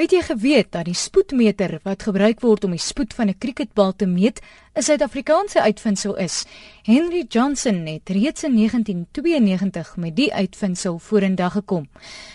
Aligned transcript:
Het 0.00 0.14
jy 0.16 0.20
geweet 0.24 0.70
dat 0.72 0.86
die 0.88 0.96
spoedmeter 0.96 1.74
wat 1.84 2.06
gebruik 2.06 2.38
word 2.40 2.62
om 2.64 2.72
die 2.72 2.80
spoed 2.80 3.12
van 3.12 3.28
'n 3.28 3.38
cricketbal 3.38 3.92
te 3.92 4.06
meet, 4.06 4.40
'n 4.72 4.82
Suid-Afrikaanse 4.82 5.60
uitvinding 5.60 6.16
is? 6.16 6.44
Henry 6.82 7.24
Johnson 7.28 7.86
het 7.86 8.08
reeds 8.08 8.44
in 8.44 8.54
1992 8.54 9.96
met 9.96 10.16
die 10.16 10.32
uitvinding 10.32 11.02
vorendag 11.02 11.52
gekom. 11.52 11.88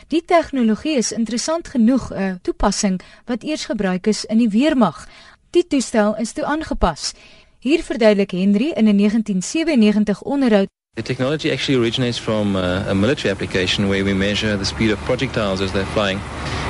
Die 0.08 0.26
tegnologie 0.26 0.98
is 0.98 1.12
interessant 1.12 1.68
genoeg 1.68 2.14
'n 2.14 2.40
toepassing 2.42 3.02
wat 3.26 3.44
eers 3.44 3.66
gebruik 3.66 4.08
is 4.08 4.26
in 4.26 4.38
die 4.38 4.50
weermag. 4.50 5.08
Die 5.50 5.68
toestel 5.68 6.18
is 6.18 6.32
toe 6.32 6.46
aangepas. 6.46 7.14
Hier 7.60 7.84
verduidelik 7.84 8.32
Henry 8.32 8.72
in 8.76 8.88
'n 8.88 8.96
1997 8.96 10.22
onderhoud 10.22 10.68
The 10.96 11.04
technology 11.04 11.52
actually 11.52 11.76
originates 11.76 12.18
from 12.18 12.56
uh, 12.56 12.86
a 12.88 12.96
military 12.96 13.30
application 13.30 13.90
where 13.90 14.06
we 14.06 14.14
measure 14.14 14.56
the 14.56 14.64
speed 14.64 14.92
of 14.92 15.00
projectiles 15.00 15.60
as 15.60 15.74
they're 15.74 15.86
flying. 15.88 16.20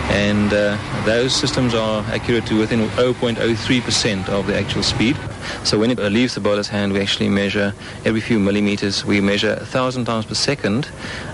And 0.09 0.51
uh, 0.51 0.79
those 1.05 1.31
systems 1.31 1.75
are 1.75 2.01
accurate 2.07 2.47
to 2.47 2.57
within 2.57 2.89
0.03% 2.89 4.29
of 4.29 4.47
the 4.47 4.57
actual 4.57 4.81
speed. 4.81 5.15
So 5.63 5.77
when 5.77 5.91
it 5.91 5.99
leaves 5.99 6.33
the 6.33 6.41
bowler's 6.41 6.67
hand, 6.67 6.91
we 6.91 7.01
actually 7.01 7.29
measure 7.29 7.71
every 8.03 8.19
few 8.19 8.39
millimeters. 8.39 9.05
We 9.05 9.21
measure 9.21 9.57
1,000 9.57 10.05
times 10.05 10.25
per 10.25 10.33
second 10.33 10.89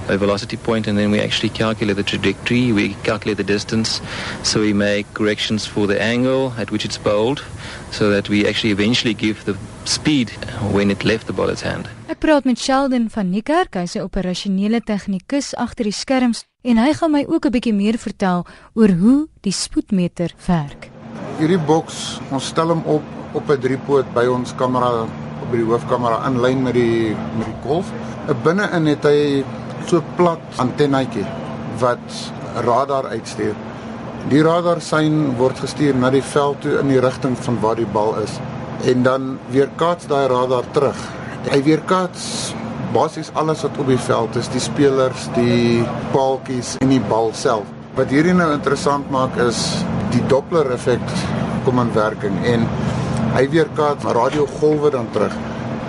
a 0.09 0.17
velocity 0.17 0.57
point, 0.57 0.85
and 0.85 0.97
then 0.97 1.11
we 1.11 1.21
actually 1.21 1.47
calculate 1.47 1.95
the 1.95 2.03
trajectory, 2.03 2.73
we 2.73 2.95
calculate 3.05 3.37
the 3.37 3.45
distance. 3.45 4.01
So 4.43 4.59
we 4.59 4.73
make 4.73 5.13
corrections 5.13 5.65
for 5.65 5.87
the 5.87 6.01
angle 6.01 6.53
at 6.57 6.71
which 6.71 6.83
it's 6.83 6.97
bowled, 6.97 7.41
so 7.91 8.09
that 8.09 8.27
we 8.27 8.45
actually 8.45 8.71
eventually 8.71 9.13
give 9.13 9.45
the 9.45 9.57
speed 9.85 10.31
when 10.73 10.91
it 10.91 11.05
left 11.05 11.27
the 11.27 11.33
bowler's 11.33 11.61
hand. 11.61 11.87
Praat 12.21 12.43
met 12.45 12.59
Sheldon 12.61 13.07
van 13.09 13.31
Niekerk, 13.33 13.73
hy's 13.73 13.95
'n 13.97 14.05
operasionele 14.05 14.79
tegnikus 14.85 15.55
agter 15.57 15.89
die 15.89 15.99
skerms 16.01 16.43
en 16.61 16.77
hy 16.77 16.93
gaan 16.93 17.11
my 17.11 17.25
ook 17.25 17.45
'n 17.45 17.51
bietjie 17.51 17.73
meer 17.73 17.97
vertel 17.97 18.45
oor 18.75 18.89
hoe 18.89 19.27
die 19.41 19.51
spoedmeter 19.51 20.29
werk. 20.45 20.91
Hierdie 21.39 21.57
boks, 21.57 22.21
ons 22.29 22.45
stel 22.45 22.67
hom 22.67 22.83
op 22.85 23.01
op 23.33 23.49
'n 23.49 23.59
driepoot 23.59 24.13
by 24.13 24.25
ons 24.25 24.53
kamera 24.55 25.01
op 25.41 25.51
die 25.51 25.63
hoofkamera 25.63 26.27
in 26.27 26.41
lyn 26.41 26.61
met 26.63 26.73
die 26.73 27.15
met 27.37 27.45
die 27.45 27.59
golf. 27.63 27.91
Binne-in 28.43 28.85
het 28.85 29.03
hy 29.03 29.43
so 29.87 30.03
plat 30.15 30.39
antennetjie 30.57 31.25
wat 31.79 32.31
radar 32.55 33.05
uitstuur. 33.05 33.55
Die 34.29 34.43
radar 34.43 34.81
sein 34.81 35.37
word 35.37 35.59
gestuur 35.59 35.95
na 35.95 36.09
die 36.09 36.23
veld 36.23 36.61
toe 36.61 36.79
in 36.79 36.87
die 36.87 36.99
rigting 36.99 37.37
van 37.37 37.59
waar 37.59 37.75
die 37.75 37.91
bal 37.93 38.15
is 38.19 38.39
en 38.85 39.03
dan 39.03 39.39
weer 39.49 39.69
kaats 39.75 40.07
daai 40.07 40.27
radar 40.27 40.63
terug 40.71 41.20
Hy 41.49 41.57
weerkaats 41.65 42.53
basies 42.93 43.31
alles 43.33 43.63
wat 43.65 43.77
op 43.81 43.87
die 43.89 43.97
veld 43.97 44.35
is, 44.37 44.49
die 44.53 44.61
spelers, 44.61 45.23
die 45.33 45.81
paaltjies 46.13 46.75
en 46.83 46.91
die 46.93 47.01
bal 47.09 47.31
self. 47.33 47.65
Wat 47.97 48.11
hierdie 48.13 48.35
nou 48.37 48.51
interessant 48.53 49.09
maak 49.09 49.39
is 49.41 49.61
die 50.13 50.21
Doppler 50.29 50.69
effek 50.75 51.01
kom 51.65 51.81
in 51.81 51.89
werking 51.95 52.37
en 52.45 52.67
hy 53.33 53.47
weerkaats 53.55 54.05
radiogolwe 54.05 54.91
dan 54.93 55.09
terug. 55.15 55.33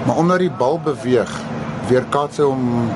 Maar 0.06 0.22
omdat 0.22 0.41
die 0.47 0.55
bal 0.62 0.81
beweeg, 0.86 1.34
weerkaats 1.91 2.41
hy 2.41 2.48
hom 2.48 2.89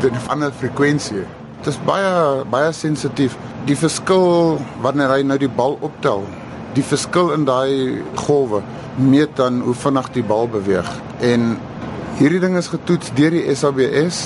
teen 0.00 0.16
'n 0.16 0.30
ander 0.32 0.52
frekwensie. 0.52 1.26
Dit 1.60 1.74
is 1.74 1.80
baie 1.84 2.44
baie 2.48 2.72
sensitief. 2.72 3.36
Die 3.66 3.76
verskil 3.76 4.58
wanneer 4.80 5.10
hy 5.18 5.22
nou 5.22 5.38
die 5.38 5.52
bal 5.52 5.76
optel, 5.80 6.24
die 6.74 6.82
verskil 6.82 7.32
in 7.32 7.44
daai 7.44 8.02
golwe 8.14 8.62
meet 8.96 9.36
dan 9.36 9.60
hoe 9.60 9.74
vinnig 9.74 10.12
die 10.12 10.22
bal 10.22 10.48
beweeg 10.48 10.88
en 11.20 11.56
Hierdie 12.14 12.38
ding 12.38 12.52
is 12.54 12.68
getoets 12.70 13.08
deur 13.18 13.34
die 13.34 13.42
SABS. 13.58 14.18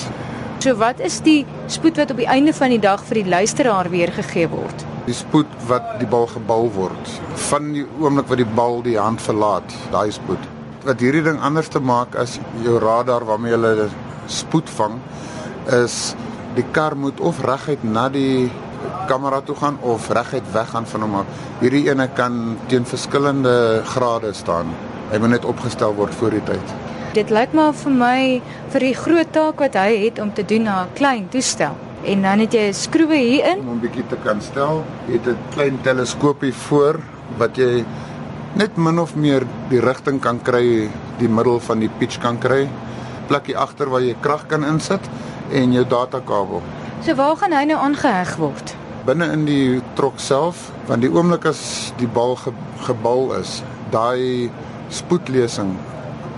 So 0.61 0.75
wat 0.77 0.99
is 1.01 1.15
die 1.25 1.39
spoed 1.73 1.97
wat 1.97 2.11
op 2.13 2.19
die 2.21 2.27
einde 2.29 2.51
van 2.53 2.69
die 2.69 2.81
dag 2.83 3.01
vir 3.07 3.17
die 3.17 3.29
luisteraar 3.31 3.87
weergegee 3.89 4.45
word? 4.51 4.83
Die 5.07 5.15
spoed 5.17 5.49
wat 5.65 5.95
die 5.97 6.05
bal 6.11 6.27
gebal 6.29 6.67
word 6.75 7.13
van 7.47 7.71
die 7.73 7.87
oomblik 7.97 8.27
wat 8.29 8.37
die 8.43 8.45
bal 8.59 8.77
die 8.85 8.93
hand 8.99 9.23
verlaat, 9.25 9.73
daai 9.89 10.11
spoed. 10.13 10.45
Wat 10.85 11.01
hierdie 11.01 11.23
ding 11.25 11.41
anders 11.41 11.71
te 11.73 11.81
maak 11.81 12.13
as 12.13 12.35
jou 12.61 12.75
radar 12.83 13.25
waarmee 13.25 13.55
hulle 13.55 13.87
spoed 14.29 14.69
vang 14.75 14.99
is 15.79 16.13
die 16.59 16.67
kar 16.77 16.93
moet 16.93 17.17
of 17.25 17.41
reguit 17.41 17.81
na 17.81 18.05
die 18.13 18.51
kamera 19.09 19.41
toe 19.41 19.57
gaan 19.63 19.81
of 19.81 20.11
reguit 20.13 20.53
weggaan 20.53 20.85
van 20.93 21.07
hom 21.07 21.17
af. 21.23 21.41
Hierdie 21.63 21.87
ene 21.89 22.05
kan 22.13 22.53
teen 22.69 22.85
verskillende 22.85 23.81
grade 23.95 24.35
staan. 24.37 24.69
Hy 25.09 25.17
moet 25.17 25.39
net 25.39 25.49
opgestel 25.49 25.97
word 25.97 26.13
voor 26.21 26.37
die 26.37 26.45
tyd. 26.53 26.77
Dit 27.09 27.31
lyk 27.33 27.55
maar 27.57 27.71
vir 27.73 27.93
my 27.97 28.17
vir 28.69 28.83
die 28.85 28.93
groot 28.93 29.29
taak 29.33 29.61
wat 29.63 29.73
hy 29.79 29.95
het 30.03 30.19
om 30.21 30.29
te 30.29 30.43
doen 30.45 30.67
na 30.69 30.83
'n 30.83 30.93
klein 30.93 31.25
toestel. 31.33 31.73
En 32.05 32.21
dan 32.21 32.39
het 32.39 32.53
jy 32.53 32.69
'n 32.69 32.73
skroewe 32.73 33.17
hier 33.17 33.45
in 33.51 33.59
om 33.59 33.69
'n 33.73 33.79
bietjie 33.81 34.05
te 34.07 34.17
kan 34.23 34.41
stel. 34.41 34.85
Jy 35.07 35.13
het 35.13 35.27
'n 35.27 35.37
klein 35.53 35.81
teleskoopie 35.81 36.53
voor 36.53 36.99
wat 37.37 37.57
jy 37.57 37.83
net 38.53 38.77
min 38.77 38.99
of 38.99 39.15
meer 39.15 39.43
die 39.69 39.79
rigting 39.79 40.19
kan 40.21 40.41
kry, 40.41 40.89
die 41.17 41.29
middel 41.29 41.59
van 41.59 41.79
die 41.79 41.89
pitch 41.97 42.19
kan 42.19 42.37
kry. 42.37 42.69
Plekkie 43.27 43.57
agter 43.57 43.89
waar 43.89 44.01
jy 44.01 44.15
krag 44.21 44.45
kan 44.47 44.63
insit 44.63 45.09
en 45.51 45.71
jou 45.71 45.85
datakabel. 45.87 46.61
So 47.01 47.15
waar 47.15 47.35
gaan 47.37 47.51
hy 47.51 47.63
nou 47.63 47.79
aangeheg 47.79 48.35
word? 48.35 48.75
Binne 49.05 49.31
in 49.31 49.45
die 49.45 49.81
trok 49.93 50.19
self, 50.19 50.71
want 50.85 51.01
die 51.01 51.11
oomblik 51.11 51.45
as 51.45 51.93
die 51.97 52.07
bal 52.07 52.35
ge, 52.35 52.51
gebal 52.81 53.33
is, 53.33 53.63
daai 53.89 54.51
spoedlesing 54.89 55.75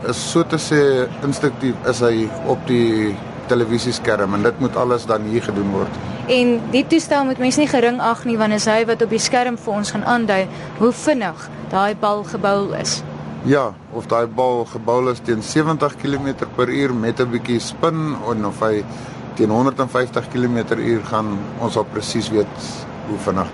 is 0.09 0.31
so 0.31 0.43
te 0.43 0.57
sê 0.57 0.81
instinktief 1.25 1.75
is 1.89 2.01
hy 2.01 2.25
op 2.49 2.61
die 2.69 3.13
televisieskerm 3.51 4.33
en 4.37 4.43
dit 4.47 4.59
moet 4.63 4.75
alles 4.79 5.05
dan 5.09 5.27
hier 5.29 5.43
gedoen 5.43 5.71
word. 5.75 6.01
En 6.31 6.57
die 6.71 6.83
toestel 6.87 7.25
moet 7.27 7.41
mens 7.41 7.57
nie 7.59 7.67
gering 7.67 7.99
ag 8.01 8.25
nie 8.25 8.37
want 8.39 8.55
is 8.55 8.67
hy 8.69 8.83
wat 8.89 9.01
op 9.03 9.13
die 9.13 9.21
skerm 9.21 9.57
vir 9.59 9.73
ons 9.73 9.91
gaan 9.93 10.05
aandui 10.07 10.43
hoe 10.79 10.91
vinnig 11.05 11.47
daai 11.73 11.95
bal 11.99 12.23
gebou 12.27 12.71
is. 12.77 13.01
Ja, 13.49 13.71
of 13.97 14.05
daai 14.05 14.27
bal 14.27 14.65
gebou 14.69 14.99
is 15.11 15.19
teen 15.25 15.41
70 15.41 15.97
km/h 16.01 16.93
met 16.93 17.19
'n 17.19 17.31
bietjie 17.31 17.59
spin 17.59 18.15
en 18.29 18.45
of 18.45 18.59
hy 18.59 18.83
teen 19.35 19.49
150 19.49 20.29
km/h 20.29 21.09
gaan, 21.09 21.37
ons 21.59 21.73
sal 21.73 21.85
presies 21.85 22.29
weet 22.29 22.57
hoe 23.07 23.17
vinnig. 23.17 23.49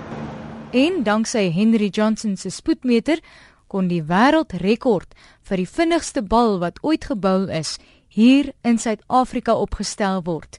En 0.70 1.02
danksy 1.02 1.50
Henry 1.50 1.88
Johnson 1.88 2.36
se 2.36 2.50
spoedmeter 2.50 3.18
kon 3.68 3.88
die 3.88 4.02
wêreldrekord 4.02 5.14
vir 5.48 5.56
die 5.56 5.68
vinnigste 5.68 6.22
bal 6.22 6.58
wat 6.58 6.78
ooit 6.82 7.04
gebou 7.04 7.50
is 7.52 7.78
hier 8.08 8.52
in 8.64 8.78
Suid-Afrika 8.78 9.54
opgestel 9.54 10.22
word. 10.24 10.58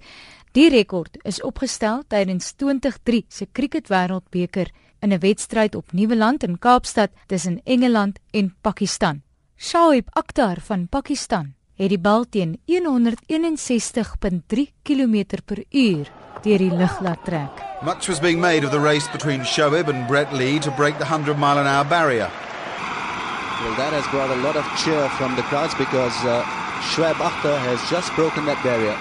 Die 0.53 0.69
rekord 0.69 1.17
is 1.29 1.41
opgestel 1.45 2.03
tydens 2.09 2.53
2003 2.57 3.25
se 3.29 3.45
Cricket 3.51 3.89
Wêreldbeker 3.89 4.67
in 5.01 5.13
'n 5.13 5.19
wedstryd 5.19 5.75
op 5.75 5.91
Nieuweland 5.91 6.43
in 6.43 6.59
Kaapstad 6.59 7.09
tussen 7.27 7.61
Engeland 7.63 8.19
en 8.31 8.55
Pakistan. 8.61 9.21
Shoaib 9.57 10.07
Akhtar 10.15 10.57
van 10.61 10.87
Pakistan 10.87 11.53
het 11.75 11.89
die 11.89 11.99
bal 11.99 12.25
teen 12.29 12.59
161.3 12.65 14.71
km/h 14.83 16.09
deur 16.43 16.57
die 16.57 16.71
lug 16.71 17.01
laat 17.01 17.25
trek. 17.25 17.51
Much 17.81 18.07
was 18.07 18.19
being 18.19 18.39
made 18.39 18.65
of 18.65 18.71
the 18.71 18.79
race 18.79 19.11
between 19.11 19.45
Shoaib 19.45 19.89
and 19.89 20.07
Brett 20.07 20.33
Lee 20.33 20.59
to 20.59 20.71
break 20.71 20.97
the 20.97 21.05
100 21.05 21.37
mile 21.37 21.59
an 21.59 21.67
hour 21.67 21.85
barrier. 21.85 22.48
Well, 23.61 23.75
that 23.75 23.91
has 23.91 24.07
brought 24.07 24.31
a 24.31 24.39
lot 24.39 24.55
of 24.55 24.63
cheer 24.79 25.09
from 25.19 25.35
the 25.35 25.43
crowds 25.43 25.75
because 25.75 26.15
uh, 26.23 26.47
Schwab 26.91 27.17
Akhtar 27.17 27.59
has 27.59 27.83
just 27.89 28.07
broken 28.15 28.45
that 28.45 28.63
barrier. 28.63 28.95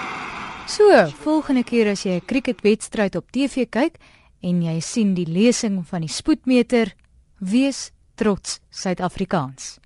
So, 0.67 0.83
volgende 1.23 1.63
keer 1.63 1.87
as 1.87 2.03
jy 2.03 2.19
'n 2.19 2.25
cricketwedstryd 2.27 3.15
op 3.15 3.31
TV 3.31 3.63
kyk 3.71 3.95
en 4.43 4.61
jy 4.61 4.79
sien 4.83 5.15
die 5.15 5.25
lesing 5.25 5.87
van 5.87 6.01
die 6.03 6.11
spoedmeter, 6.11 6.91
wees 7.39 7.91
trots 8.15 8.59
Suid-Afrikaans. 8.69 9.79